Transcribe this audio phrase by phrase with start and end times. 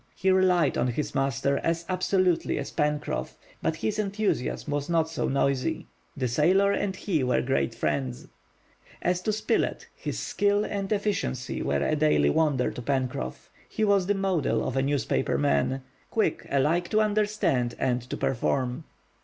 [0.15, 5.27] He relied on his master as absolutely as Pencroff, but his enthusiasm was not so
[5.29, 5.85] noisy.
[6.17, 8.27] The sailor and he were great friends.
[9.03, 13.51] As to Spilett, his skill and efficiency were a daily wonder to Pencroff.
[13.69, 18.85] He was the model of a newspaper man—quick alike to understand and to perform.